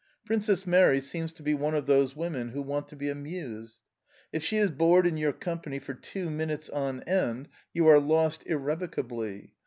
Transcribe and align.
Princess 0.25 0.65
Mary 0.65 0.99
seems 0.99 1.31
to 1.31 1.43
be 1.43 1.53
one 1.53 1.75
of 1.75 1.85
those 1.85 2.15
women 2.15 2.49
who 2.49 2.61
want 2.63 2.87
to 2.87 2.95
be 2.95 3.07
amused. 3.07 3.77
If 4.33 4.43
she 4.43 4.57
is 4.57 4.71
bored 4.71 5.05
in 5.05 5.15
your 5.15 5.31
company 5.31 5.77
for 5.77 5.93
two 5.93 6.31
minutes 6.31 6.69
on 6.71 7.01
end 7.01 7.49
you 7.71 7.85
are 7.87 7.99
lost 7.99 8.41
irrevocably. 8.47 9.53